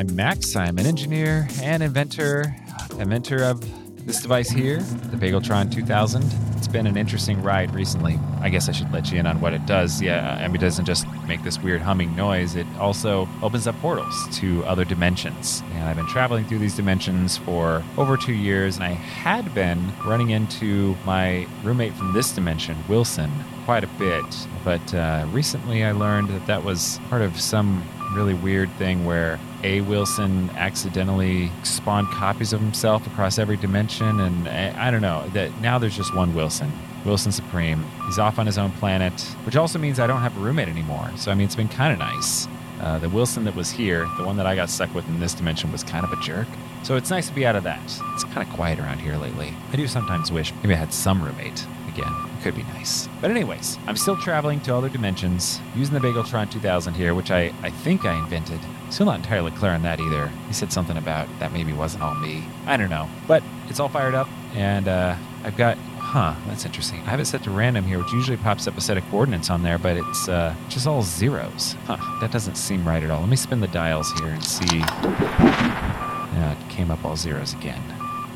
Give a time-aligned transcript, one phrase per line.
[0.00, 0.56] I'm Max.
[0.56, 2.56] I'm an engineer and inventor,
[2.98, 3.60] inventor of
[4.06, 6.24] this device here, the Bageltron 2000.
[6.56, 8.18] It's been an interesting ride recently.
[8.40, 10.00] I guess I should let you in on what it does.
[10.00, 13.78] Yeah, I mean, it doesn't just make this weird humming noise, it also opens up
[13.82, 15.62] portals to other dimensions.
[15.74, 19.92] And I've been traveling through these dimensions for over two years, and I had been
[20.06, 23.30] running into my roommate from this dimension, Wilson,
[23.66, 24.24] quite a bit.
[24.64, 29.38] But uh, recently I learned that that was part of some really weird thing where
[29.62, 29.80] A.
[29.82, 35.60] Wilson accidentally spawned copies of himself across every dimension, and I, I don't know that
[35.60, 36.72] now there's just one Wilson.
[37.04, 37.84] Wilson Supreme.
[38.06, 41.10] He's off on his own planet, which also means I don't have a roommate anymore.
[41.16, 42.46] So I mean, it's been kind of nice.
[42.80, 45.34] Uh, the Wilson that was here, the one that I got stuck with in this
[45.34, 46.48] dimension, was kind of a jerk.
[46.82, 47.80] So it's nice to be out of that.
[48.14, 49.54] It's kind of quiet around here lately.
[49.72, 52.29] I do sometimes wish maybe I had some roommate again.
[52.42, 53.08] Could be nice.
[53.20, 57.52] But anyways, I'm still traveling to other dimensions using the Bageltron 2000 here, which I,
[57.62, 58.60] I think I invented.
[58.88, 60.28] Still not entirely clear on that either.
[60.48, 62.44] He said something about that maybe wasn't all me.
[62.66, 63.08] I don't know.
[63.28, 65.76] But it's all fired up, and uh, I've got
[66.10, 66.98] Huh, that's interesting.
[67.02, 69.48] I have it set to random here, which usually pops up a set of coordinates
[69.48, 71.76] on there, but it's uh, just all zeros.
[71.84, 73.20] Huh, that doesn't seem right at all.
[73.20, 74.78] Let me spin the dials here and see.
[74.78, 77.80] Yeah, it came up all zeros again.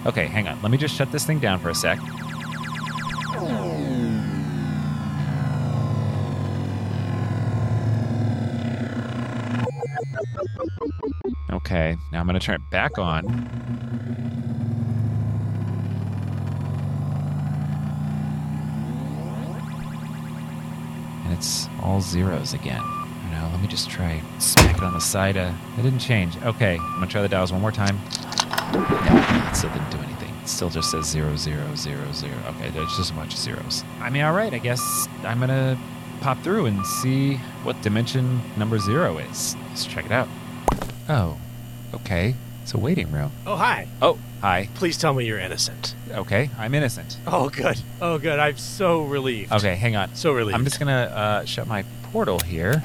[0.07, 0.63] Okay, hang on.
[0.63, 1.99] Let me just shut this thing down for a sec.
[11.75, 13.27] Okay, now I'm going to turn it back on.
[21.25, 22.81] And it's all zeros again.
[23.33, 25.37] Now, let me just try smack it on the side.
[25.37, 26.37] Uh, it didn't change.
[26.45, 27.99] Okay, I'm going to try the dials one more time.
[28.73, 30.33] No, it still didn't do anything.
[30.45, 32.37] It still just says zero, zero, zero, zero.
[32.51, 33.83] Okay, there's just a bunch of zeros.
[33.99, 35.77] I mean, all right, I guess I'm going to
[36.21, 37.35] pop through and see
[37.65, 39.57] what dimension number zero is.
[39.71, 40.29] Let's check it out.
[41.09, 41.37] Oh,
[41.95, 42.35] okay.
[42.63, 43.31] It's a waiting room.
[43.47, 43.87] Oh, hi.
[44.01, 44.69] Oh, hi.
[44.75, 45.95] Please tell me you're innocent.
[46.11, 47.19] Okay, I'm innocent.
[47.27, 47.79] Oh, good.
[48.01, 48.39] Oh, good.
[48.39, 49.53] I'm so relieved.
[49.53, 50.15] Okay, hang on.
[50.15, 50.57] So relieved.
[50.57, 52.79] I'm just going to uh, shut my portal here,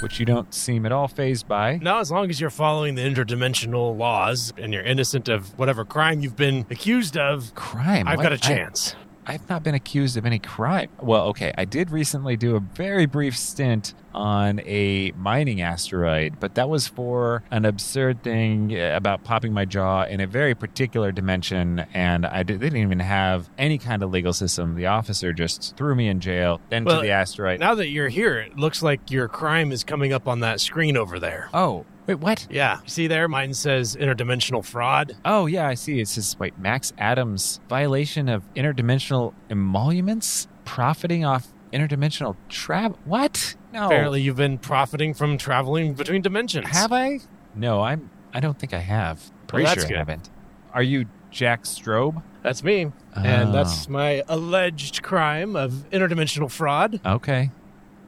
[0.00, 1.76] which you don't seem at all fazed by.
[1.76, 6.20] Now, as long as you're following the interdimensional laws and you're innocent of whatever crime
[6.20, 8.08] you've been accused of, Crime.
[8.08, 8.22] I've What?
[8.24, 8.96] got a I- chance.
[9.26, 10.90] I've not been accused of any crime.
[11.00, 16.54] Well, okay, I did recently do a very brief stint on a mining asteroid, but
[16.54, 21.10] that was for an absurd thing uh, about popping my jaw in a very particular
[21.10, 24.74] dimension, and I did, they didn't even have any kind of legal system.
[24.76, 27.60] The officer just threw me in jail, then Well, to the asteroid.
[27.60, 30.96] Now that you're here, it looks like your crime is coming up on that screen
[30.96, 31.48] over there.
[31.52, 32.46] oh, wait, what?
[32.50, 32.78] Yeah.
[32.86, 33.28] See there?
[33.28, 35.16] Mine says interdimensional fraud.
[35.24, 36.00] Oh, yeah, I see.
[36.00, 42.98] It says, wait, Max Adams, violation of interdimensional emoluments, profiting off interdimensional travel.
[43.04, 43.56] What?
[43.72, 43.86] No.
[43.86, 46.68] Apparently, you've been profiting from traveling between dimensions.
[46.68, 47.20] Have I?
[47.54, 48.10] No, I'm.
[48.32, 49.30] I don't think I have.
[49.46, 49.96] Pretty that's sure good.
[49.96, 50.30] I haven't.
[50.72, 52.22] Are you Jack Strobe?
[52.42, 52.92] That's me.
[53.16, 53.20] Oh.
[53.22, 53.90] And that's oh.
[53.90, 57.00] my alleged crime of interdimensional fraud.
[57.04, 57.50] Okay.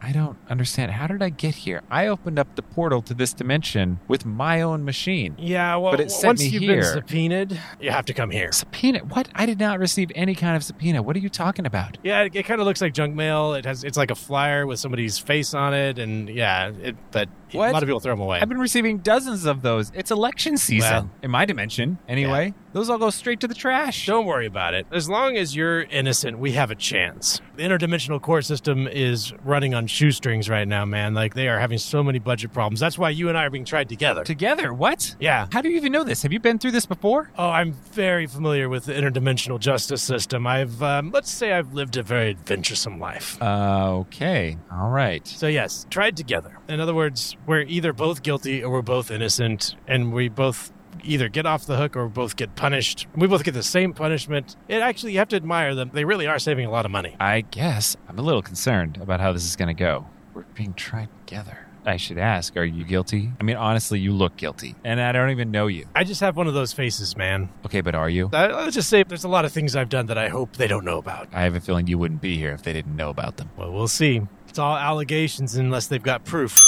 [0.07, 0.93] I don't understand.
[0.93, 1.83] How did I get here?
[1.91, 5.35] I opened up the portal to this dimension with my own machine.
[5.37, 6.77] Yeah, well, But it sent once me you've here.
[6.83, 8.53] been subpoenaed, you have to come here.
[8.53, 9.01] Subpoena?
[9.01, 9.29] What?
[9.35, 11.03] I did not receive any kind of subpoena.
[11.03, 11.99] What are you talking about?
[12.05, 13.55] Yeah, it, it kind of looks like junk mail.
[13.55, 17.29] It has it's like a flyer with somebody's face on it, and yeah, it, but
[17.51, 17.71] What?
[17.71, 18.39] a lot of people throw them away.
[18.41, 19.91] I've been receiving dozens of those.
[19.93, 21.11] It's election season Well.
[21.25, 22.55] in my dimension, anyway.
[22.77, 24.05] Those all go straight to the trash.
[24.05, 24.87] Don't worry about it.
[24.93, 27.41] As long as you're innocent, we have a chance.
[27.57, 31.15] The interdimensional core system is running on shoestrings right now, man.
[31.15, 32.79] Like they are having so many budget problems.
[32.79, 34.25] That's why you and I are being tried together.
[34.25, 34.75] Together?
[34.75, 35.17] What?
[35.19, 35.47] yeah.
[35.53, 36.23] How do you even know this?
[36.23, 37.31] Have you been through this before?
[37.39, 40.47] Oh, I'm very familiar with the interdimensional justice system.
[40.47, 43.41] I've, um, let's say, I've lived a very adventuresome life.
[43.41, 44.59] Uh, okay.
[44.71, 45.27] All right.
[45.27, 46.59] So yes, tried together.
[46.69, 50.73] In other words, we're either both guilty or we're both innocent, and we both
[51.05, 53.07] either get off the hook or both get punished.
[53.17, 54.57] We both get the same punishment.
[54.69, 55.91] It actually, you have to admire them.
[55.93, 57.17] They really are saving a lot of money.
[57.21, 60.07] I guess I'm a little concerned about how this is going to go.
[60.35, 61.67] We're being tried together.
[61.87, 63.31] I should ask, are you guilty?
[63.41, 65.87] I mean, honestly, you look guilty, and I don't even know you.
[65.95, 67.49] I just have one of those faces, man.
[67.65, 68.29] Okay, but are you?
[68.33, 70.67] I, let's just say there's a lot of things I've done that I hope they
[70.67, 71.29] don't know about.
[71.33, 73.51] I have a feeling you wouldn't be here if they didn't know about them.
[73.57, 74.23] Well, we'll see.
[74.49, 76.59] It's all allegations unless they've got proof.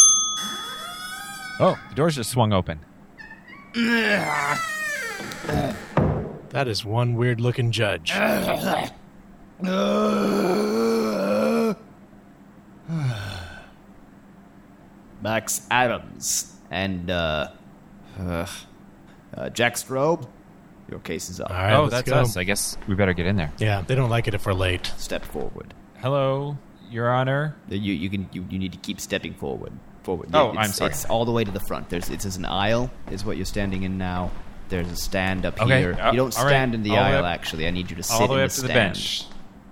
[1.58, 2.78] Oh, the doors just swung open.
[6.50, 8.12] That is one weird looking judge.
[15.20, 17.49] Max Adams and uh,
[18.19, 18.47] uh,
[19.37, 20.26] uh, Jack Strobe.
[20.91, 21.50] Your case is up.
[21.50, 22.17] All right, oh, that's go.
[22.17, 22.37] us.
[22.38, 23.53] I guess we better get in there.
[23.59, 24.87] Yeah, they don't like it if we're late.
[24.97, 25.75] Step forward.
[25.99, 26.56] Hello,
[26.91, 27.56] Your Honor.
[27.69, 29.73] You you can you, you need to keep stepping forward.
[30.08, 30.31] Forward.
[30.32, 30.90] Oh, It's- I'm sorry.
[30.90, 31.90] It's all the way to the front.
[31.90, 34.31] There's it's an aisle is what you're standing in now.
[34.70, 35.99] There's a stand up Okay, here.
[36.00, 36.50] uh, you don't all right.
[36.50, 37.25] stand in the All aisle.
[37.25, 39.25] up- actually, I need you to sit All the way in up to the bench.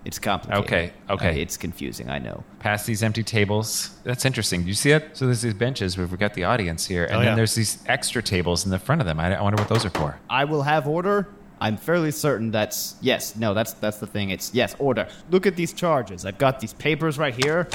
[0.05, 0.65] It's complicated.
[0.65, 1.31] Okay, okay.
[1.31, 2.09] Uh, it's confusing.
[2.11, 2.45] I know.
[2.61, 3.91] Past these empty tables.
[4.05, 4.63] That's interesting.
[4.63, 5.17] Do you see it?
[5.17, 7.35] So there's these benches where we've got the audience here, and Oh, then yeah.
[7.35, 9.19] there's these extra tables in the front of them.
[9.19, 10.19] I, I wonder what those are for.
[10.31, 11.29] I will have order.
[11.61, 13.35] I'm fairly certain that's yes.
[13.37, 14.29] No, that's that's the thing.
[14.31, 15.09] It's yes, order.
[15.31, 16.25] Look at these charges.
[16.27, 17.67] I've got these papers right here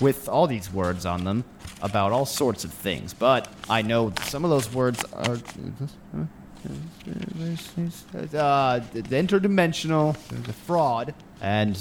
[0.00, 1.44] with all these words on them
[1.82, 3.12] about all sorts of things.
[3.12, 5.34] But I know some of those words are
[8.34, 11.78] uh, the interdimensional, the fraud, and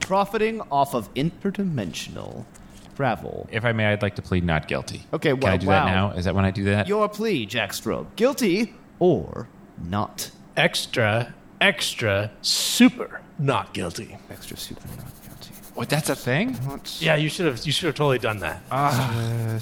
[0.00, 2.44] profiting off of interdimensional
[2.96, 3.48] travel.
[3.50, 5.02] If I may, I'd like to plead not guilty.
[5.12, 5.84] Okay, Can I do wow.
[5.84, 6.10] that now?
[6.12, 6.88] Is that when I do that?
[6.88, 8.06] Your plea, Jack Strobe.
[8.16, 9.48] Guilty or
[9.82, 10.30] not.
[10.56, 14.18] Extra, extra, super not guilty.
[14.30, 15.17] Extra super not guilty.
[15.78, 15.88] What?
[15.88, 16.54] That's a thing?
[16.54, 16.98] What?
[17.00, 17.64] Yeah, you should have.
[17.64, 18.62] You should have totally done that.
[18.70, 19.58] Ah.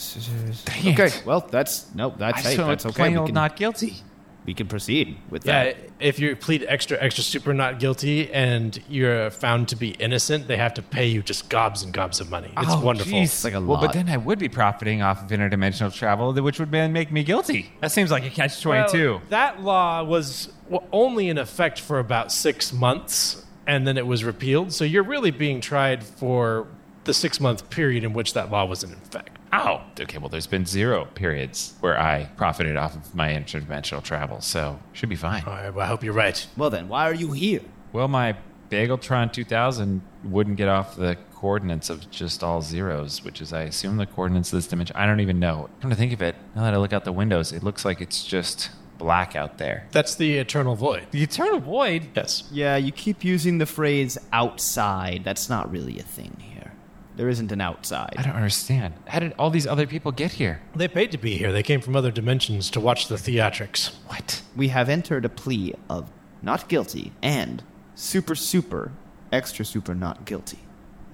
[0.65, 0.99] Dang it.
[1.01, 2.95] Okay, well, that's no, that's I hey, just went that's okay.
[2.95, 3.97] plain We old can, not guilty.
[4.45, 5.77] we can proceed with Yeah, that.
[6.01, 10.57] if you plead extra, extra, super not guilty, and you're found to be innocent, they
[10.57, 12.53] have to pay you just gobs and gobs of money.
[12.57, 13.13] It's Oh, wonderful.
[13.13, 13.25] jeez.
[13.25, 13.81] It's like a well, lot.
[13.83, 17.25] but then I would be profiting off of interdimensional travel, which would then make me
[17.25, 17.73] guilty.
[17.81, 19.11] That seems like a catch twenty-two.
[19.13, 24.07] Well, that law was w- only in effect for about six months, and then it
[24.07, 24.73] was repealed.
[24.73, 26.67] So you're really being tried for
[27.05, 29.37] the six month period in which that law was in effect.
[29.53, 30.19] Oh, okay.
[30.19, 35.09] Well, there's been zero periods where I profited off of my interdimensional travel, so should
[35.09, 35.45] be fine.
[35.47, 36.47] All right, well, I hope you're right.
[36.57, 37.63] Well, then, why are you here?
[37.93, 38.37] Well, my
[38.71, 43.99] Bageltron 2000 wouldn't get off the coordinates of just all zeros, which is, I assume,
[43.99, 44.97] the coordinates of this dimension.
[44.97, 45.71] I don't even know.
[45.81, 48.01] Come to think of it, now that I look out the windows, it looks like
[48.01, 49.87] it's just black out there.
[49.93, 51.07] That's the eternal void.
[51.11, 52.09] The eternal void.
[52.15, 52.45] Yes.
[52.51, 55.23] Yeah, you keep using the phrase outside.
[55.25, 56.73] That's not really a thing here.
[57.17, 58.15] There isn't an outside.
[58.19, 58.95] I don't understand.
[59.07, 60.61] How did all these other people get here?
[60.75, 61.51] They paid to be here.
[61.51, 63.95] They came from other dimensions to watch the theatrics.
[64.09, 64.43] What?
[64.55, 66.11] We have entered a plea of
[66.43, 67.63] not guilty and
[67.95, 68.93] super, super,
[69.33, 70.59] extra, super not guilty,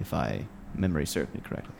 [0.01, 0.45] if I
[0.75, 1.75] memory serves me correctly.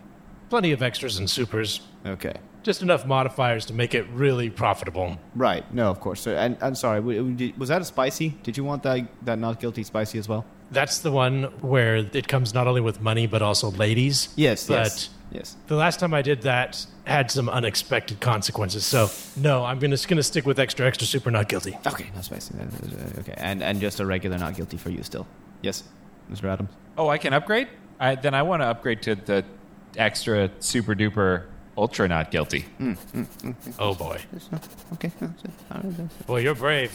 [0.50, 1.81] Plenty of extras and supers.
[2.05, 2.35] Okay.
[2.63, 5.18] Just enough modifiers to make it really profitable.
[5.36, 5.63] Right.
[5.74, 6.21] No, of course.
[6.21, 7.00] So, and I'm sorry.
[7.00, 8.30] w- w- did- Was that a spicy?
[8.44, 10.45] Did you want that that not guilty spicy as well?
[10.71, 14.30] That's the one where it comes not only with money but also ladies.
[14.36, 14.68] Yes.
[14.68, 15.10] But yes.
[15.31, 15.56] Yes.
[15.68, 18.86] the last time I did that had some unexpected consequences.
[18.86, 21.77] So no, I'm gonna gonna stick with extra, extra, super not guilty.
[21.86, 22.10] Okay.
[22.15, 22.54] not spicy.
[22.56, 23.33] Uh, Okay.
[23.38, 25.25] And and just a regular not guilty for you still.
[25.62, 25.83] Yes,
[26.31, 26.45] Mr.
[26.45, 26.69] Adams.
[26.98, 27.68] Oh, I can upgrade?
[28.00, 29.44] I, then I want to upgrade to the
[29.98, 31.44] extra super duper
[31.77, 32.65] ultra not guilty.
[32.79, 34.19] Mm, mm, mm, oh boy,
[34.93, 35.11] Okay.
[36.27, 36.91] Well, you're brave.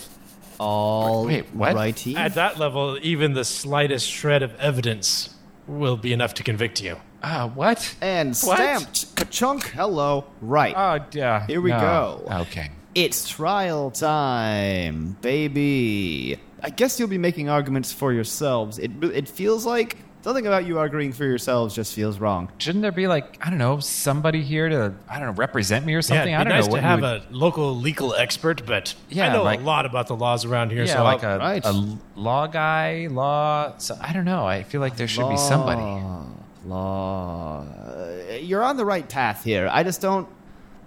[0.58, 1.74] All Wait, what?
[1.74, 2.16] righty.
[2.16, 5.34] At that level, even the slightest shred of evidence
[5.68, 6.96] will be enough to convict you.
[7.22, 7.94] Ah, what?
[8.00, 8.56] And What?
[8.56, 9.14] stamped.
[9.16, 9.64] Ka-chunk.
[9.68, 10.24] Hello.
[10.40, 10.74] Right.
[10.76, 11.46] Oh, yeah.
[11.46, 11.78] Here we no.
[12.26, 12.40] go.
[12.42, 12.70] Okay.
[12.94, 16.38] It's trial time, baby.
[16.62, 18.78] I guess you'll be making arguments for yourselves.
[18.78, 22.50] It it feels like something about you arguing for yourselves just feels wrong.
[22.58, 25.94] Shouldn't there be like I don't know somebody here to I don't know represent me
[25.94, 26.28] or something?
[26.30, 29.28] yeah, it'd be don't nice know to have would- a local legal expert, but Yeah,
[29.28, 30.84] I know like- a lot about the laws around here.
[30.84, 31.64] yeah, so like a, right.
[31.64, 33.74] a law guy, law.
[33.78, 34.44] So, I don't know.
[34.46, 35.80] I feel like there should be somebody.
[35.82, 36.24] Law,
[36.66, 37.64] Law.
[37.64, 39.68] Uh, you're on the right path here.
[39.72, 40.28] I just don't.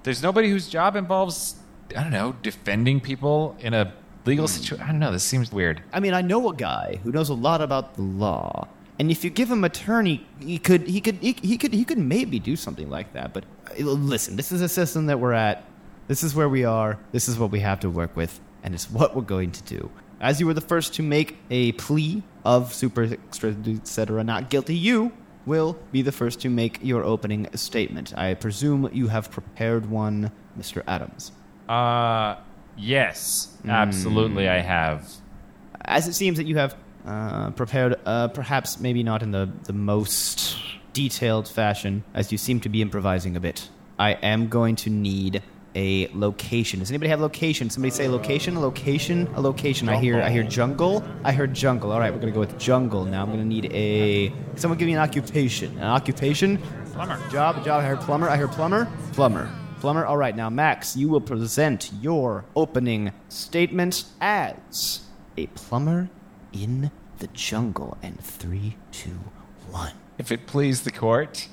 [0.04, 1.56] There's nobody whose job involves
[1.96, 3.92] I don't know defending people in a Hmm.
[4.26, 4.84] legal situation.
[4.84, 5.12] I don't know.
[5.12, 5.82] This seems weird.
[5.92, 8.68] I mean, I know a guy who knows a lot about the law,
[9.02, 11.74] and if you give him a turn, he, he could he could he, he could
[11.74, 13.34] he could maybe do something like that.
[13.34, 15.66] But uh, listen, this is a system that we're at.
[16.08, 17.00] This is where we are.
[17.12, 19.90] This is what we have to work with, and it's what we're going to do.
[20.20, 24.24] As you were the first to make a plea of super extra etc.
[24.24, 25.12] not guilty, you
[25.48, 28.16] will be the first to make your opening statement.
[28.16, 30.84] I presume you have prepared one, Mr.
[30.88, 31.32] Adams.
[31.68, 32.36] Uh,
[32.78, 34.46] yes, absolutely.
[34.46, 34.52] Hmm.
[34.52, 35.12] I have.
[35.86, 39.74] as it seems that you have uh, prepared, uh, perhaps maybe not in the, the
[39.74, 40.58] most
[40.94, 43.70] detailed fashion, as you seem to be improvising a bit.
[43.98, 45.44] I am going to need
[45.76, 46.80] a location.
[46.80, 47.70] Does anybody have location?
[47.70, 49.88] Somebody say location, a location, a location.
[49.90, 51.04] I hear, I hear jungle.
[51.24, 51.92] I heard jungle.
[51.92, 53.06] All right, we're gonna go with jungle.
[53.06, 54.34] Now I'm gonna need a.
[54.56, 55.78] Someone give me an occupation.
[55.78, 56.58] An occupation.
[56.94, 57.20] Plumber.
[57.30, 57.82] Job, job.
[57.82, 58.30] I heard plumber.
[58.30, 58.92] I heard plumber.
[59.14, 59.50] Plumber.
[59.80, 60.06] Plumber.
[60.06, 65.02] All right, now Max, you will present your opening statement as
[65.38, 66.10] a plumber
[66.54, 67.98] in the jungle.
[68.02, 69.20] And three, two,
[69.70, 69.94] one.
[70.18, 71.48] If it please the court,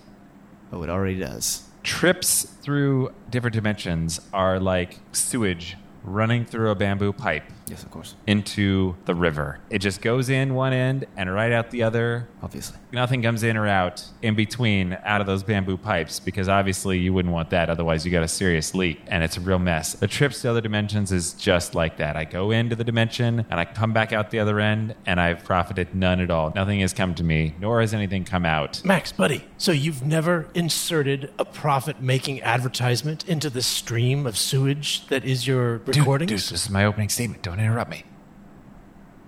[0.73, 1.65] Oh, it already does.
[1.83, 8.15] trips through different dimensions are like sewage running through a bamboo pipe Yes, of course.
[8.27, 9.59] into the river.
[9.69, 12.27] It just goes in one end and right out the other.
[12.43, 12.79] Obviously.
[12.93, 17.13] Nothing comes in or out in between out of those bamboo pipes because obviously you
[17.13, 17.69] wouldn't want that.
[17.69, 19.93] Otherwise, you got a serious leak and it's a real mess.
[19.93, 22.17] The trips to other dimensions is just like that.
[22.17, 25.45] I go into the dimension and I come back out the other end and I've
[25.45, 26.53] profited none at all.
[26.55, 28.83] Nothing has come to me, nor has anything come out.
[28.85, 35.07] Max, buddy, so you've never inserted a profit making advertisement into the stream of sewage
[35.09, 36.29] that is your Dude, recordings?
[36.29, 37.43] dude, this is my opening statement.
[37.43, 38.05] Don't interrupt me.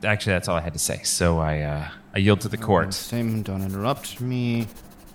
[0.03, 1.03] Actually, that's all I had to say.
[1.03, 2.95] So I, uh, I yield to the court.
[2.95, 4.67] Same, don't interrupt me.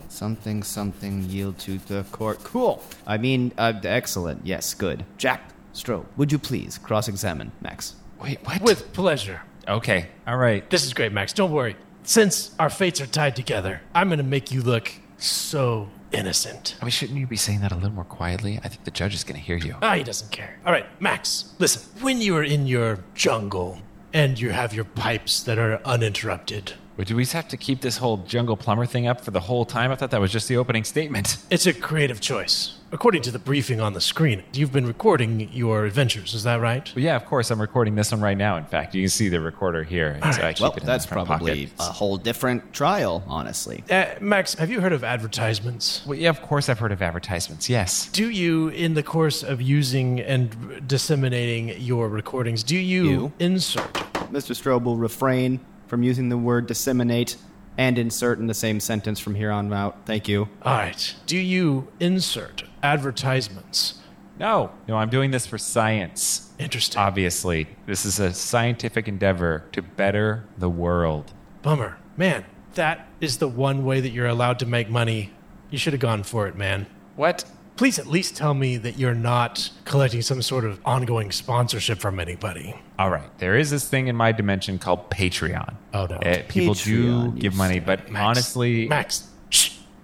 [0.10, 2.44] Something, something, yield to the court.
[2.44, 2.84] Cool.
[3.06, 4.46] I mean, uh, excellent.
[4.46, 5.04] Yes, good.
[5.18, 7.96] Jack Strobe, would you please cross examine Max?
[8.22, 8.62] Wait, what?
[8.62, 9.42] With pleasure.
[9.68, 10.68] okay, all right.
[10.70, 11.34] This is great, Max.
[11.34, 11.76] Don't worry.
[12.04, 16.76] Since our fates are tied together, I'm going to make you look so innocent.
[16.82, 18.60] I mean, shouldn't you be saying that a little more quietly?
[18.64, 19.76] I think the judge is going to hear you.
[19.82, 20.60] Ah, he doesn't care.
[20.66, 21.82] All right, Max, listen.
[22.02, 23.80] When you are in your jungle
[24.14, 28.18] and you have your pipes that are uninterrupted, Would we have to keep this whole
[28.18, 29.92] jungle plumber thing up for the whole time?
[29.92, 31.38] I thought that was just the opening statement.
[31.50, 32.78] it's a creative choice.
[32.94, 36.90] According to the briefing on the screen, you've been recording your adventures, is that right?
[36.94, 38.56] But yeah, of course, I'm recording this one right now.
[38.56, 40.18] In fact, you can see the recorder here.
[40.24, 40.56] All So I right.
[40.56, 41.80] keep Well, it in that's probably pocket.
[41.90, 43.84] a whole different trial, honestly.
[43.92, 46.06] Uh, Max, have you heard of advertisements?
[46.06, 47.68] Well, yeah, of course, I've heard of advertisements.
[47.70, 48.08] Yes.
[48.14, 53.34] Do you, in the course of using and disseminating your recordings, do you, You?
[53.40, 53.92] insert
[54.32, 54.56] Mr.
[54.56, 57.38] Strobe will refrain from using the word disseminate
[57.78, 60.06] and insert in the same sentence from here on out.
[60.06, 60.50] Thank you.
[60.62, 61.16] All right.
[61.26, 63.96] Do you insert advertisements?
[64.38, 66.52] No, no, I'm doing this for science.
[66.60, 67.00] Interesting.
[67.00, 71.34] Obviously, this is a scientific endeavor to better the world.
[71.62, 71.98] Bummer.
[72.18, 75.32] Man, that is the one way that you're allowed to make money.
[75.70, 76.86] You should have gone for it, man.
[77.16, 77.46] What?
[77.78, 82.20] Please at least tell me that you're not collecting some sort of ongoing sponsorship from
[82.22, 82.74] anybody.
[82.98, 85.76] All right, there is this thing in my dimension called Patreon.
[85.94, 86.16] Oh, no.
[86.16, 87.80] Uh, people do Patreon, you give money, say.
[87.82, 89.35] but Max, honestly, Max, shh.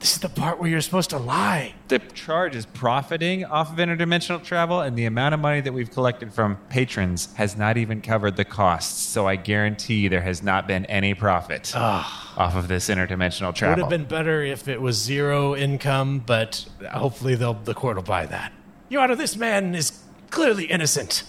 [0.02, 1.76] This is the part where you're supposed to lie.
[1.88, 5.92] the charge is profiting off of interdimensional travel, and the amount of money that we've
[5.92, 9.00] collected from patrons has not even covered the costs.
[9.00, 12.34] So I guarantee there has not been any profit ah.
[12.36, 13.76] off of this interdimensional travel.
[13.76, 18.04] Would have been better if it was zero income, but hopefully they'll, the court will
[18.04, 18.52] buy that.
[18.90, 21.26] Your Honor, this man is clearly innocent.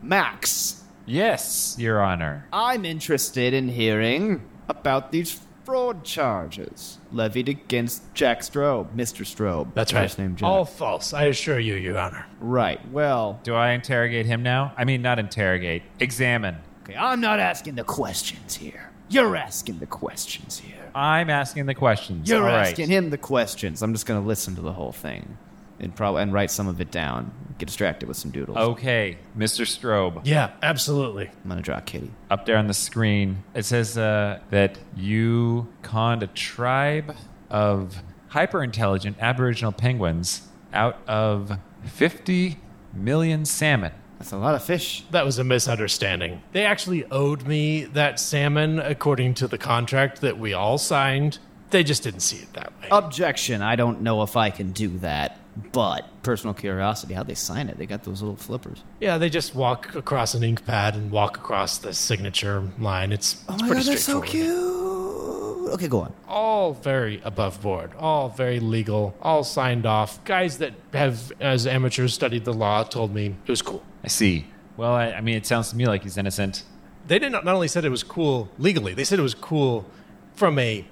[0.00, 2.46] Max, yes, Your Honor.
[2.54, 9.24] I'm interested in hearing about these fraud charges levied against Jack Strobe, Mr.
[9.24, 9.72] Strobe.
[9.74, 10.02] That's right.
[10.02, 10.46] First name Jack.
[10.48, 12.26] All false, I assure you, Your Honor.
[12.40, 12.80] right.
[12.90, 14.72] Well, Do I interrogate him now?
[14.76, 16.56] I mean, not interrogate, examine.
[16.82, 18.90] okay, I'm not asking the questions here.
[19.08, 20.90] You're asking the questions here.
[20.94, 22.28] I'm asking the questions.
[22.28, 22.68] You're All right.
[22.68, 23.82] asking him the questions.
[23.82, 25.36] I'm just going to listen to the whole thing
[25.80, 27.32] and probably and write some of it down.
[27.58, 28.56] Get distracted with some doodles.
[28.56, 29.64] Okay, Mr.
[29.64, 30.20] Strobe.
[30.24, 31.26] Yeah, absolutely.
[31.28, 32.10] I'm going to draw a kitty.
[32.30, 37.14] up there on the screen, it says uh, that you conned a tribe
[37.50, 42.58] of hyper intelligent Aboriginal penguins out of 50
[42.92, 43.92] million salmon.
[44.18, 45.04] That's a lot of fish.
[45.10, 46.42] That was a misunderstanding.
[46.52, 51.38] They actually owed me that salmon according to the contract that we all signed.
[51.70, 52.88] They just didn't see it that way.
[52.90, 53.60] Objection.
[53.62, 55.38] I don't know if I can do that.
[55.72, 57.78] But personal curiosity, how'd they sign it?
[57.78, 58.82] They got those little flippers.
[59.00, 63.12] yeah, they just walk across an ink pad and walk across the signature line.
[63.12, 64.28] It's, oh it's pretty straightforward.
[64.28, 65.70] cute.
[65.74, 66.12] Okay, go on.
[66.28, 70.22] All very above board, all very legal, all signed off.
[70.24, 73.82] Guys that have, as amateurs, studied the law told me it was cool.
[74.02, 74.46] I see.
[74.76, 76.64] Well, I, I mean, it sounds to me like he's innocent.
[77.06, 79.86] They did not, not only said it was cool legally, they said it was cool
[80.34, 80.84] from a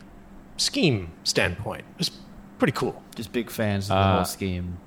[0.56, 1.84] scheme standpoint.
[1.92, 2.10] It was
[2.62, 3.02] pretty cool.
[3.16, 4.78] Just big fans of the Uh, whole scheme.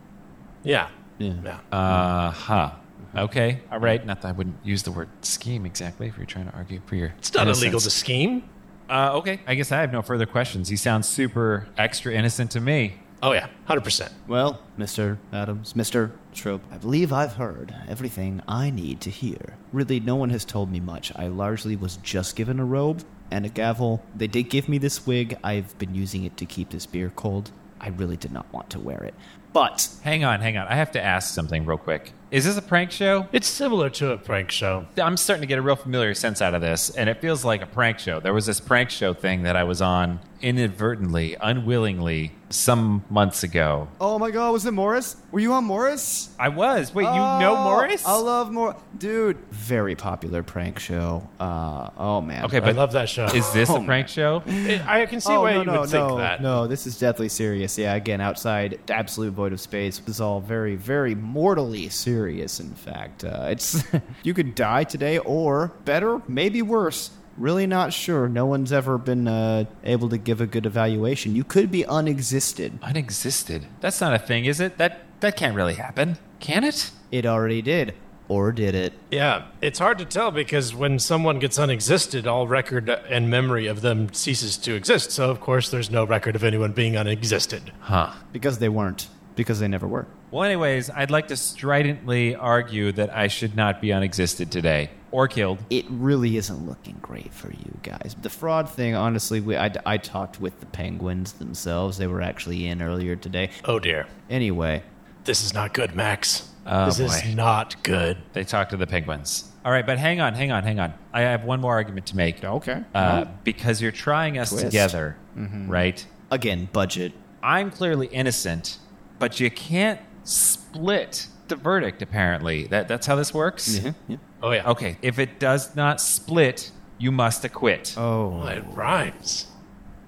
[0.63, 0.87] Yeah.
[1.17, 1.33] Yeah.
[1.43, 1.77] Yeah.
[1.77, 2.71] Uh huh.
[3.17, 3.59] Okay.
[3.69, 4.05] All right.
[4.05, 6.95] Not that I wouldn't use the word scheme exactly if you're trying to argue for
[6.95, 7.13] your.
[7.17, 8.43] It's not illegal to scheme.
[8.89, 9.41] Uh, okay.
[9.45, 10.69] I guess I have no further questions.
[10.69, 12.93] He sounds super extra innocent to me.
[13.21, 13.47] Oh, yeah.
[13.67, 14.11] 100%.
[14.27, 15.17] Well, Mr.
[15.33, 16.11] Adams, Mr.
[16.33, 19.57] Strobe, I believe I've heard everything I need to hear.
[19.73, 21.11] Really, no one has told me much.
[21.15, 24.03] I largely was just given a robe and a gavel.
[24.15, 25.35] They did give me this wig.
[25.43, 27.51] I've been using it to keep this beer cold.
[27.79, 29.13] I really did not want to wear it.
[29.53, 30.67] But Hang on, hang on.
[30.67, 32.11] I have to ask something real quick.
[32.35, 33.29] Is this a prank show?
[33.31, 34.85] It's similar to a prank show.
[35.01, 37.61] I'm starting to get a real familiar sense out of this, and it feels like
[37.61, 38.19] a prank show.
[38.19, 43.87] There was this prank show thing that I was on inadvertently, unwillingly, some months ago.
[43.99, 45.15] oh my god, was it Morris?
[45.31, 46.29] Were you on Morris?
[46.37, 46.93] I was.
[46.93, 48.05] Wait, you know Oh, Morris?
[48.05, 49.37] I love Morris, dude.
[49.49, 51.27] Very popular prank show.
[51.39, 52.45] Uh, oh man.
[52.45, 53.25] okay, but I but love that show.
[53.25, 54.43] is this Oh, a prank show?
[54.45, 56.41] It- I can see oh, why no, you no, would no, think that.
[56.41, 57.77] No, this is deathly serious.
[57.77, 59.97] Yeah, again, outside absolute void of space.
[59.97, 62.24] This is all very, very mortally serious.
[62.25, 62.59] Serious.
[62.59, 63.83] In fact, uh, it's
[64.23, 67.11] you could die today, or better, maybe worse.
[67.37, 68.29] Really not sure.
[68.29, 71.35] No one's ever been uh, able to give a good evaluation.
[71.35, 72.79] You could be unexisted.
[72.81, 73.67] Unexisted.
[73.81, 74.77] That's not a thing, is it?
[74.77, 76.91] That that can't really happen, can it?
[77.11, 77.93] It already did,
[78.27, 78.93] or did it?
[79.11, 83.81] Yeah, it's hard to tell because when someone gets unexisted, all record and memory of
[83.81, 85.11] them ceases to exist.
[85.11, 87.71] So, of course, there's no record of anyone being unexisted.
[87.81, 88.13] Huh.
[88.31, 89.07] Because they weren't.
[89.35, 90.07] Because they never were.
[90.31, 95.27] Well, anyways, I'd like to stridently argue that I should not be unexisted today or
[95.27, 95.59] killed.
[95.69, 98.15] It really isn't looking great for you guys.
[98.21, 101.97] The fraud thing, honestly, we, I, I talked with the penguins themselves.
[101.97, 103.51] They were actually in earlier today.
[103.63, 104.07] Oh dear.
[104.29, 104.83] Anyway,
[105.23, 106.49] This is not good, Max.
[106.65, 107.05] Oh, this boy.
[107.05, 108.17] is not good.
[108.33, 109.51] They talked to the penguins.
[109.63, 110.93] All right, but hang on, hang on, hang on.
[111.13, 112.43] I have one more argument to make.
[112.43, 112.83] okay.
[112.93, 114.65] Uh, because you're trying us Twist.
[114.65, 116.05] together, right?
[116.31, 117.13] Again, budget.
[117.41, 118.79] I'm clearly innocent,
[119.19, 122.01] but you can't split the verdict.
[122.01, 123.79] Apparently, that that's how this works.
[124.07, 124.17] yeah.
[124.43, 124.69] Oh yeah.
[124.71, 127.93] Okay, if it does not split, you must acquit.
[127.97, 129.47] Oh, Well, it rhymes.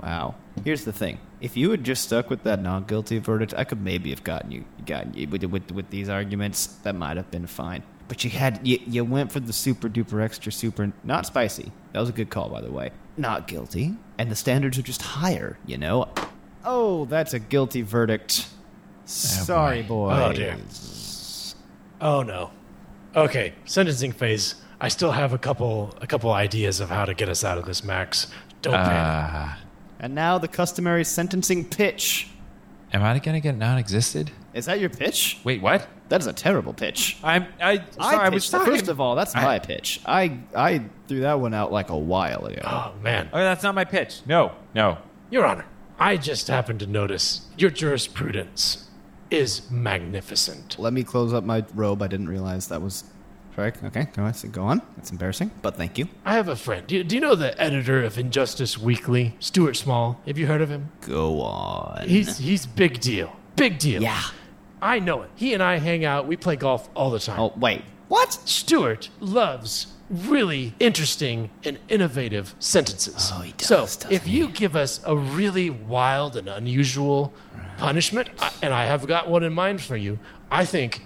[0.02, 0.36] wow.
[0.64, 1.20] Here's the thing.
[1.40, 4.52] If you had just stuck with that not guilty verdict, I could maybe have gotten
[4.52, 6.66] you gotten you with, with, with these arguments.
[6.84, 7.84] That might have been fine.
[8.08, 11.72] But you had you, you went for the super duper extra super not spicy.
[11.94, 12.92] That was a good call, by the way.
[13.18, 15.58] Not guilty, and the standards are just higher.
[15.68, 16.10] You know.
[16.66, 18.48] Oh, that's a guilty verdict.
[19.08, 20.12] Sorry, boy.
[20.12, 20.58] Oh, dear.
[22.00, 22.52] Oh no.
[23.16, 24.56] Okay, sentencing phase.
[24.80, 27.66] I still have a couple a couple ideas of how to get us out of
[27.66, 28.28] this, Max.
[28.62, 28.92] Don't panic.
[28.92, 29.56] Uh,
[30.00, 32.30] And now the customary sentencing pitch.
[32.94, 34.30] am I gonna get non-existed?
[34.54, 35.40] Is that your pitch?
[35.44, 35.88] Wait, what?
[36.10, 37.18] That is a terrible pitch.
[37.24, 38.18] I'm I sorry.
[38.18, 38.74] I, was pitched- talking.
[38.74, 40.00] First of all, that's I- my pitch.
[40.06, 42.62] I I threw that one out like a while ago.
[42.64, 43.30] Oh man.
[43.34, 44.22] Oh, that's not my pitch.
[44.28, 45.00] No, no.
[45.32, 45.66] Your Honor,
[46.00, 48.87] I just happened to notice your jurisprudence
[49.30, 50.78] is magnificent.
[50.80, 52.02] Let me close up my robe.
[52.02, 53.04] I didn't realize that was
[53.56, 53.84] correct.
[53.84, 54.34] Okay, go on.
[54.52, 54.82] Go on.
[54.96, 56.08] That's embarrassing, but thank you.
[56.26, 56.86] I have a friend.
[56.88, 60.22] Do you, do you know the editor of Injustice Weekly, Stuart Small?
[60.28, 60.92] Have you heard of him?
[61.02, 62.08] Go on.
[62.08, 63.36] He's he's big deal.
[63.56, 64.02] Big deal.
[64.02, 64.22] yeah.
[64.80, 65.32] I know it.
[65.36, 66.28] He and I hang out.
[66.28, 67.40] We play golf all the time.
[67.40, 67.84] Oh wait.
[68.10, 68.34] What?
[68.46, 73.32] Stuart loves really interesting and innovative sentences.
[73.34, 77.34] Oh, he does, So, doesn't if you give us a really wild and unusual
[77.78, 81.02] punishment, I- and I have got one in mind for you, I think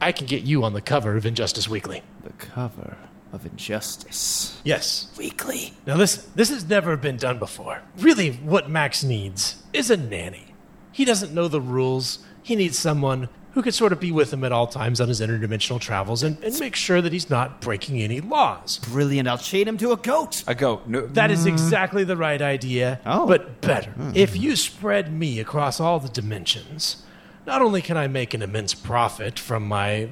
[0.00, 2.02] I can get you on the cover of Injustice Weekly.
[2.22, 2.96] The cover
[3.32, 5.08] of Injustice Yes.
[5.16, 5.72] Weekly.
[5.86, 7.80] Now, this this has never been done before.
[7.98, 10.54] Really, what Max needs is a nanny.
[10.92, 12.18] He doesn't know the rules.
[12.42, 15.18] He needs someone who could sort of be with him at all times on his
[15.22, 18.78] interdimensional travels and, and make sure that he's not breaking any laws.
[18.80, 19.26] Brilliant.
[19.26, 20.44] I'll chain him to a goat.
[20.46, 20.86] A goat.
[20.86, 23.26] No, That is exactly the right idea, Oh.
[23.26, 23.92] but better.
[23.92, 24.10] Hmm.
[24.14, 27.02] If you spread me across all the dimensions,
[27.46, 30.10] not only can I make an immense profit from my,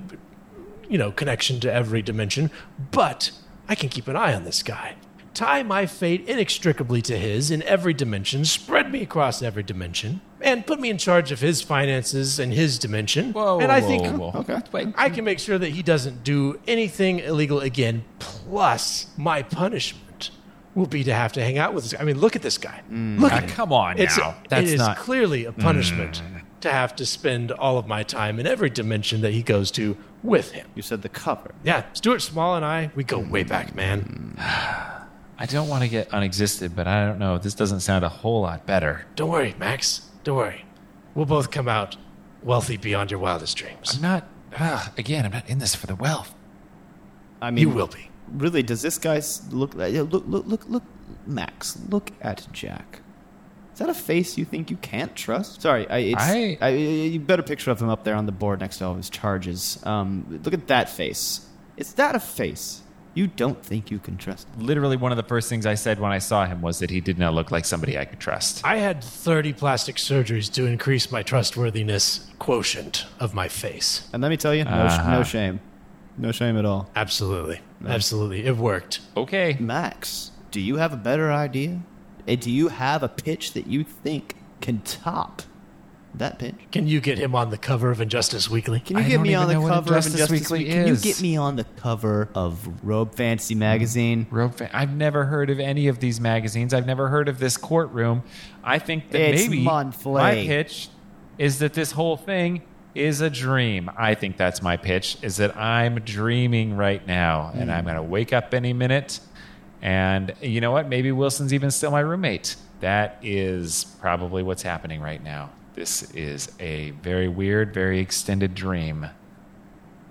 [0.89, 2.51] you know, connection to every dimension,
[2.93, 3.31] but
[3.69, 4.95] I can keep an eye on this guy.
[5.35, 10.65] Tie my fate inextricably to his in every dimension, spread me across every dimension, and
[10.67, 13.33] put me in charge of his finances and his dimension.
[13.33, 14.41] Whoa, and I whoa, think whoa, whoa.
[14.41, 14.61] Okay.
[14.71, 14.89] Wait.
[14.97, 18.05] I can make sure that he doesn't do anything illegal again.
[18.19, 20.31] Plus, my punishment
[20.75, 22.01] will be to have to hang out with this guy.
[22.01, 22.83] I mean, look at this guy.
[22.91, 23.51] Look Ah, at him.
[23.51, 24.35] come on It's now.
[24.49, 26.23] That's it is not- clearly a punishment
[26.61, 29.97] to have to spend all of my time in every dimension that he goes to
[30.23, 30.67] with him.
[30.75, 31.55] You said the cover.
[31.63, 34.37] Yeah, Stuart Small and I, we go way back, man.
[35.37, 37.39] I don't want to get unexisted, but I don't know.
[37.39, 39.05] This doesn't sound a whole lot better.
[39.17, 40.03] Don't worry, Max.
[40.25, 40.65] Don't worry.
[41.15, 41.97] We'll both come out
[42.43, 43.95] wealthy beyond your wildest dreams.
[43.97, 44.29] I'm not.
[44.59, 46.35] Uh, again, I'm not in this for the wealth.
[47.41, 48.11] I mean, You will be.
[48.33, 49.93] Really, does this guy look like?
[49.95, 50.83] Look, look, look, look,
[51.27, 51.79] Max.
[51.89, 53.01] Look at Jack.
[53.75, 55.61] Is that a face you think you can't trust?
[55.63, 58.61] Sorry, I, it's, I- I, you better picture of him up there on the board
[58.61, 59.79] next to all his charges.
[59.85, 61.49] Um, look at that face.
[61.77, 62.83] Is that a face
[63.15, 64.49] you don't think you can trust?
[64.49, 64.67] him.
[64.67, 67.01] Literally, one of the first things I said when I saw him was that he
[67.01, 68.65] did not look like somebody I could trust.
[68.65, 74.09] I had 30 plastic surgeries to increase my trustworthiness quotient of my face.
[74.13, 75.11] And let me tell you, no, sh- Uh-huh.
[75.19, 75.61] no shame,
[76.19, 76.91] no shame at all.
[76.97, 77.61] Absolutely.
[77.87, 78.45] Absolutely.
[78.47, 79.01] It worked.
[79.17, 79.57] Okay.
[79.61, 81.81] Max, do you have a better idea?
[82.27, 85.43] Eh, Do you have a pitch that you think can top
[86.19, 86.55] that pitch?
[86.73, 88.81] Can you get him on the cover of Injustice Weekly?
[88.81, 90.87] Can you I get me on the know what cover of Injustice Injustice Weekly Can
[90.87, 94.27] you get me on the cover of Robe Fantasy magazine?
[94.27, 94.55] Mm, Robe.
[94.55, 96.73] fa- I've never heard of any of these magazines.
[96.73, 98.23] I've never heard of this courtroom.
[98.63, 100.15] I think that It's maybe monthly.
[100.15, 100.89] my pitch
[101.39, 102.63] is that this whole thing
[102.95, 103.91] is a dream.
[103.97, 107.71] I think that's my pitch is that I'm dreaming right now and hmm.
[107.71, 109.21] I'm going to wake up any minute
[109.85, 110.89] and you know what?
[110.89, 112.57] Maybe Wilson's even still my roommate.
[112.81, 115.51] That is probably what's happening right now.
[115.75, 119.07] This is a very weird, very extended dream.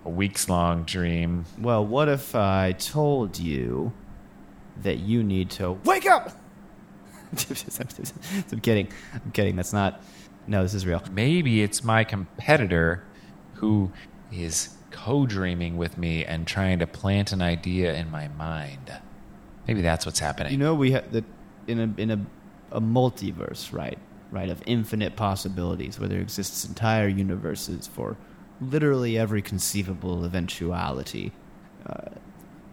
[0.05, 1.45] a weeks long dream.
[1.57, 3.93] Well, what if I told you
[4.81, 6.31] that you need to wake up?
[8.51, 8.89] I'm kidding.
[9.13, 9.55] I'm kidding.
[9.55, 10.03] That's not.
[10.45, 11.01] No, this is real.
[11.11, 13.05] Maybe it's my competitor
[13.55, 13.91] who
[14.31, 18.91] is co dreaming with me and trying to plant an idea in my mind.
[19.65, 20.51] Maybe that's what's happening.
[20.51, 21.23] You know, we have that
[21.67, 22.25] in a in a,
[22.73, 23.97] a multiverse, right?
[24.33, 28.17] Right of infinite possibilities, where there exists entire universes for
[28.59, 31.31] literally every conceivable eventuality.
[31.85, 32.09] Uh,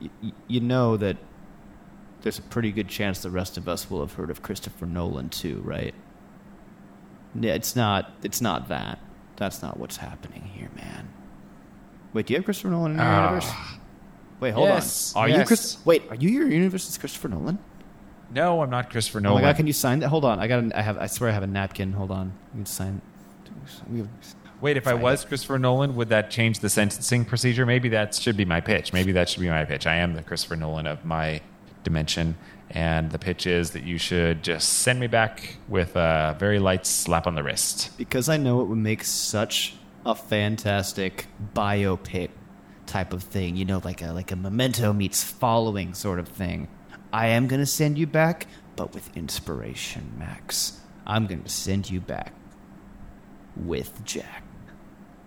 [0.01, 1.19] y- you know that
[2.23, 5.29] there's a pretty good chance the rest of us will have heard of Christopher Nolan
[5.29, 5.95] too, right?
[7.39, 8.11] Yeah, it's not.
[8.23, 8.99] It's not that.
[9.37, 11.11] That's not what's happening here, man.
[12.15, 13.25] Wait, do you have Christopher Nolan in your Ah.
[13.27, 13.53] universe?
[14.41, 15.23] Wait, hold Yes, on.
[15.25, 15.45] Are you.
[15.45, 15.77] Chris?
[15.85, 17.59] Wait, are you your universe is Christopher Nolan?
[18.33, 19.43] No, I'm not Christopher Oh Nolan.
[19.43, 20.09] my god, can you sign that?
[20.09, 20.59] Hold on, I got.
[20.61, 20.99] An, I have.
[20.99, 21.93] I swear, I have a napkin.
[21.93, 23.01] Hold on, you can sign.
[23.91, 24.09] We have,
[24.61, 25.25] Wait, if I was.
[25.25, 27.65] Christopher Nolan, would that change the sentencing procedure?
[27.65, 28.93] Maybe that should be my pitch.
[28.93, 29.87] Maybe that should be my pitch.
[29.87, 31.41] I am the Christopher Nolan of my
[31.83, 32.37] dimension,
[32.71, 36.85] and the pitch is that you should just send me back with a very light
[36.87, 37.97] slap on the wrist.
[37.97, 42.31] because I know it would make such a fantastic biopic
[42.87, 43.57] type of thing.
[43.57, 46.69] You know, like a like a Memento meets Following sort of thing.
[47.13, 48.47] I am gonna send you back,
[48.77, 50.81] but with inspiration, Max.
[51.07, 52.33] I'm gonna send you back
[53.57, 54.43] with Jack.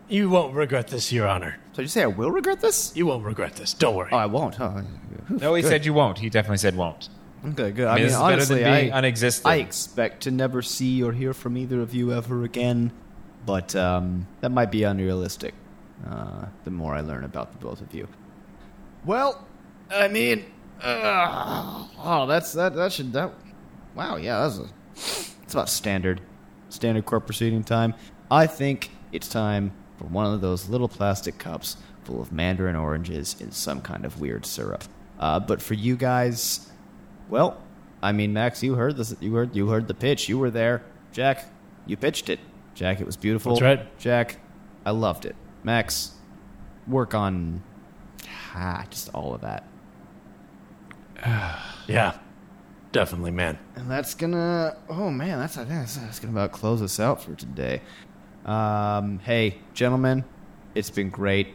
[0.07, 1.57] You won't regret this, Your Honor.
[1.73, 2.95] So you say I will regret this?
[2.95, 3.73] You won't regret this.
[3.73, 4.09] Don't worry.
[4.11, 4.59] Oh, I won't.
[4.59, 4.83] Oh,
[5.29, 5.69] No, he good.
[5.69, 6.19] said you won't.
[6.19, 7.09] He definitely said won't.
[7.45, 7.87] Okay, good.
[7.87, 9.47] I I mean, mean, this better honestly, than being I, unexistent.
[9.51, 12.91] I expect to never see or hear from either of you ever again,
[13.45, 15.53] but um, that might be unrealistic.
[16.07, 18.07] Uh, the more I learn about the both of you.
[19.05, 19.45] Well,
[19.89, 20.45] I mean,
[20.83, 22.75] uh, oh, that's that.
[22.75, 23.31] That should that.
[23.95, 24.67] Wow, yeah, that's a.
[25.43, 26.21] It's about standard,
[26.69, 27.93] standard court proceeding time.
[28.29, 33.39] I think it's time for one of those little plastic cups full of mandarin oranges
[33.39, 34.83] in some kind of weird syrup.
[35.19, 36.71] Uh, but for you guys,
[37.29, 37.61] well,
[38.01, 39.15] I mean, Max, you heard this.
[39.19, 40.27] You heard you heard the pitch.
[40.27, 40.83] You were there.
[41.11, 41.45] Jack,
[41.85, 42.39] you pitched it.
[42.73, 43.53] Jack, it was beautiful.
[43.53, 43.97] That's right.
[43.99, 44.39] Jack,
[44.85, 45.35] I loved it.
[45.63, 46.13] Max,
[46.87, 47.61] work on
[48.55, 49.65] ah, just all of that.
[51.87, 52.17] yeah,
[52.91, 53.57] definitely, man.
[53.75, 54.77] And that's gonna.
[54.89, 57.81] Oh man, that's that's, that's gonna about close us out for today.
[58.45, 60.25] Um, hey, gentlemen,
[60.75, 61.47] it's been great.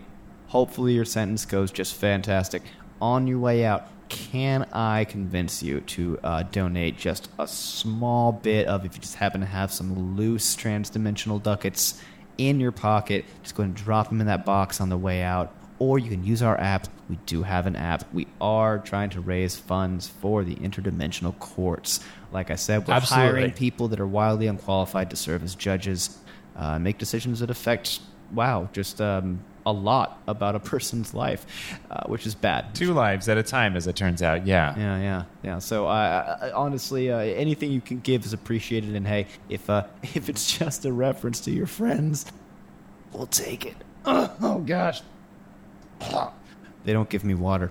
[0.49, 2.63] Hopefully, your sentence goes just fantastic.
[3.01, 8.67] On your way out, can I convince you to uh, donate just a small bit
[8.67, 12.01] of, if you just happen to have some loose transdimensional ducats
[12.39, 15.53] in your pocket, just go and drop them in that box on the way out.
[15.79, 16.89] Or you can use our app.
[17.09, 18.13] We do have an app.
[18.13, 22.01] We are trying to raise funds for the interdimensional courts.
[22.33, 23.41] Like I said, we're Absolutely.
[23.41, 26.19] hiring people that are wildly unqualified to serve as judges,
[26.57, 28.01] uh, make decisions that affect,
[28.33, 32.75] wow, just um, a lot about a person's life, uh, which is bad.
[32.75, 34.47] Two lives at a time, as it turns out.
[34.47, 34.75] Yeah.
[34.77, 35.59] Yeah, yeah, yeah.
[35.61, 38.97] So, I, I, honestly, uh, anything you can give is appreciated.
[38.97, 42.27] And hey, if uh, if it's just a reference to your friends,
[43.13, 43.77] we'll take it.
[44.41, 45.03] Oh gosh,
[46.85, 47.71] they don't give me water.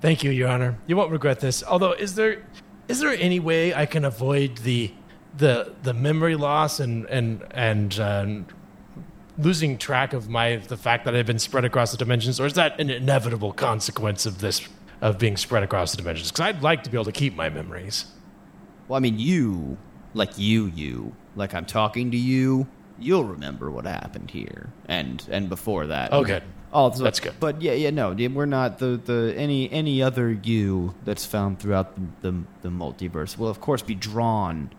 [0.00, 0.78] Thank you, Your Honor.
[0.86, 1.64] You won't regret this.
[1.64, 2.42] Although, is there
[2.88, 4.92] is there any way I can avoid the
[5.36, 8.26] the the memory loss and and and uh,
[9.38, 12.54] losing track of my the fact that I've been spread across the dimensions, or is
[12.54, 14.66] that an inevitable consequence of this
[15.00, 16.30] of being spread across the dimensions?
[16.30, 18.06] Because I'd like to be able to keep my memories.
[18.88, 19.76] Well, I mean, you,
[20.14, 22.66] like you, you, like I'm talking to you.
[22.98, 26.12] You'll remember what happened here and and before that.
[26.12, 26.42] Oh, good.
[26.72, 27.34] Oh, so- That's good.
[27.40, 31.94] But yeah, yeah, no, we're not the the any any other you that's found throughout
[32.22, 34.70] the the, the multiverse will of course be drawn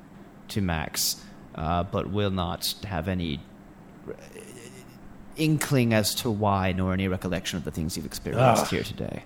[0.49, 1.23] to Max,
[1.55, 3.39] uh, but will not have any
[4.07, 4.13] uh,
[5.35, 8.67] inkling as to why nor any recollection of the things you've experienced Ugh.
[8.69, 9.23] here today.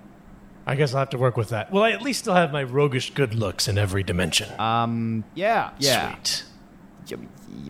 [0.65, 1.71] I guess I'll have to work with that.
[1.71, 4.47] Well, I at least still have my roguish good looks in every dimension?
[4.59, 6.43] Um, yeah, yeah, Sweet.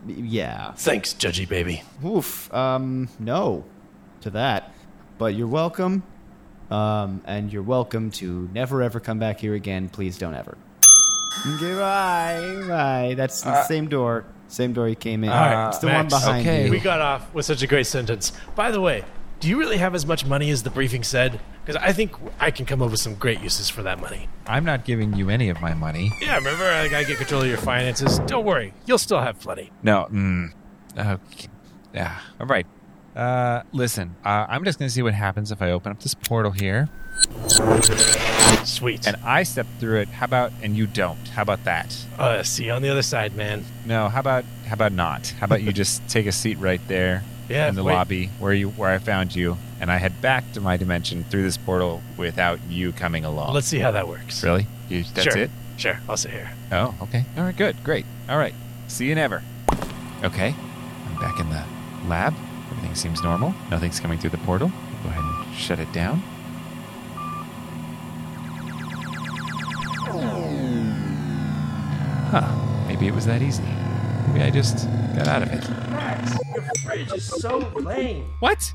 [0.08, 0.74] yeah.
[0.74, 1.84] Thanks, Judgy baby.
[2.06, 2.54] Oof.
[2.54, 3.64] Um, no
[4.22, 4.74] to that.
[5.22, 6.02] But you're welcome.
[6.72, 9.88] Um, and you're welcome to never ever come back here again.
[9.88, 10.58] Please don't ever.
[11.60, 12.64] Goodbye.
[12.68, 13.14] Bye.
[13.16, 14.26] That's the same door.
[14.48, 15.30] Same door you came in.
[15.30, 16.14] All right, it's the one Max.
[16.16, 16.66] behind Okay.
[16.66, 16.72] you.
[16.72, 18.32] We got off with such a great sentence.
[18.56, 19.04] By the way,
[19.40, 21.40] do you really have as much money as the briefing said?
[21.64, 24.28] Because I think I can come up with some great uses for that money.
[24.48, 26.12] I'm not giving you any of my money.
[26.20, 28.18] Yeah, remember I gotta get control of your finances.
[28.26, 29.70] Don't worry, you'll still have plenty.
[29.84, 30.08] No.
[30.12, 30.48] Mm,
[30.98, 31.48] okay.
[31.94, 32.18] Yeah.
[32.40, 32.66] All right.
[33.16, 36.14] Uh, listen, uh, I'm just going to see what happens if I open up this
[36.14, 36.90] portal here.
[38.64, 39.08] Sweet.
[39.08, 40.08] And I step through it.
[40.10, 41.28] How about, and you don't?
[41.30, 41.96] How about that?
[42.18, 43.66] uh, see you on the other side, man.
[43.86, 45.28] No, how about, how about not?
[45.40, 47.94] How about you just take a seat right there Yeah, in the wait.
[47.94, 51.44] lobby where you where I found you, and I head back to my dimension through
[51.44, 53.54] this portal without you coming along.
[53.54, 54.44] Let's see how that works.
[54.44, 54.68] really?
[54.90, 55.38] You, that's sure.
[55.38, 55.52] it?
[55.78, 56.00] Sure.
[56.08, 56.52] I'll sit here.
[56.72, 57.26] Oh, okay.
[57.38, 58.06] All right, good, great.
[58.30, 58.54] All right,
[58.88, 59.42] see you never.
[60.24, 60.54] Okay,
[61.08, 61.64] I'm back in the
[62.08, 62.34] lab.
[62.82, 63.54] Everything seems normal.
[63.70, 64.70] Nothing's coming through the portal.
[65.04, 66.18] Go ahead and shut it down.
[72.32, 72.88] Huh?
[72.88, 73.62] Maybe it was that easy.
[74.28, 75.70] Maybe I just got out of it.
[75.92, 78.26] Max, your fridge is so lame.
[78.40, 78.74] What?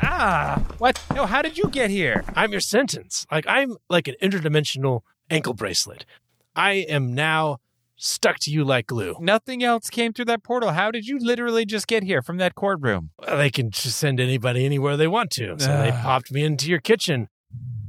[0.00, 1.02] Ah, what?
[1.16, 2.24] No, how did you get here?
[2.36, 3.26] I'm your sentence.
[3.32, 6.06] Like I'm like an interdimensional ankle bracelet.
[6.54, 7.58] I am now
[8.02, 9.14] stuck to you like glue.
[9.20, 10.72] Nothing else came through that portal.
[10.72, 13.10] How did you literally just get here from that courtroom?
[13.18, 15.56] Well, They can just send anybody anywhere they want to.
[15.58, 16.00] So they Ah.
[16.02, 17.28] popped me into your kitchen.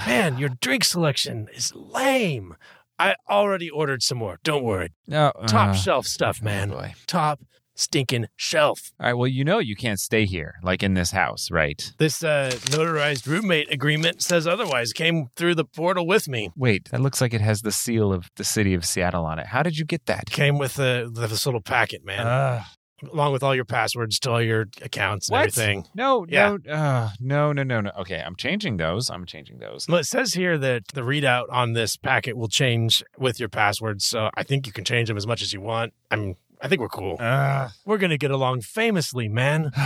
[0.06, 2.56] Man, your drink selection is lame.
[3.00, 4.39] I already ordered some more.
[4.43, 4.89] Don't worry.
[5.08, 6.69] No, Top uh, shelf stuff, man.
[6.69, 6.93] boy.
[7.08, 7.39] Top
[7.82, 8.91] stinking shelf.
[9.00, 11.91] All right, well, you know you can't stay here, like in this house, right?
[11.98, 14.94] This uh, notarized roommate agreement says otherwise.
[14.94, 16.52] Came through the portal with me.
[16.56, 19.48] Wait, that looks like it has the seal of the city of Seattle on it.
[19.48, 20.28] How did you get that?
[20.28, 22.26] Came with, uh, this little packet, man.
[22.28, 22.63] Uh,
[23.12, 25.48] along with all your passwords to all your accounts and What?
[25.48, 25.86] everything.
[25.96, 26.58] no, Yeah.
[26.63, 27.89] no, uh, no, no, no, no.
[28.02, 29.10] Okay, I'm changing those.
[29.10, 29.88] I'm changing those.
[29.89, 34.06] Well, it says here that the readout on this packet will change with your passwords,
[34.06, 35.94] so I think you can change them as much as you want.
[36.12, 37.17] I'm, I think we're cool.
[37.19, 39.71] Uh, We're gonna get along famously, man.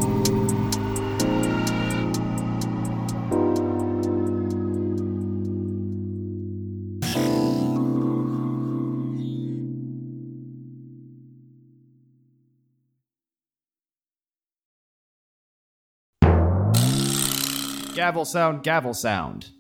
[18.11, 19.51] Gavel sound, gavel sound.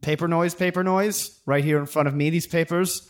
[0.00, 1.40] Paper noise, paper noise.
[1.46, 3.06] Right here in front of me, these papers.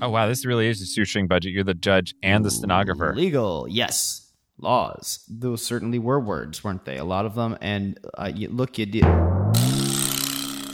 [0.00, 1.52] Oh wow, this really is a shoestring budget.
[1.52, 3.14] You're the judge and the stenographer.
[3.14, 4.32] Legal, yes.
[4.56, 5.22] Laws.
[5.28, 6.96] Those certainly were words, weren't they?
[6.96, 7.58] A lot of them.
[7.60, 9.04] And uh, you, look, you did.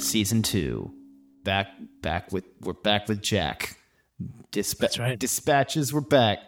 [0.01, 0.93] Season two.
[1.43, 1.67] Back,
[2.01, 2.45] back with.
[2.61, 3.77] We're back with Jack.
[4.53, 5.19] Dispa- That's right.
[5.19, 5.93] Dispatches.
[5.93, 6.39] We're back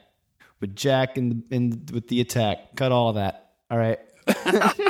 [0.60, 2.76] with Jack and and with the attack.
[2.76, 3.50] Cut all of that.
[3.68, 3.98] All right.